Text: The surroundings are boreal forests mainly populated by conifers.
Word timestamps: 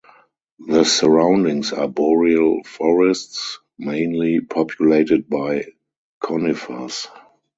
The 0.57 0.83
surroundings 0.83 1.73
are 1.73 1.87
boreal 1.87 2.63
forests 2.63 3.59
mainly 3.77 4.39
populated 4.41 5.29
by 5.29 5.67
conifers. 6.19 7.07